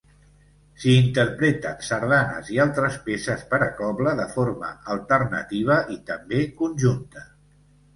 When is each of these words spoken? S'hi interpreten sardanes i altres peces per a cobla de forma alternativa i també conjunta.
S'hi 0.83 0.95
interpreten 1.01 1.83
sardanes 1.89 2.49
i 2.57 2.59
altres 2.67 2.99
peces 3.11 3.45
per 3.55 3.63
a 3.69 3.71
cobla 3.85 4.17
de 4.25 4.29
forma 4.35 4.75
alternativa 4.99 5.83
i 6.01 6.05
també 6.13 6.47
conjunta. 6.65 7.29